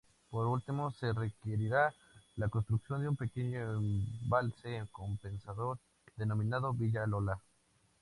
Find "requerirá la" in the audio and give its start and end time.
1.13-2.47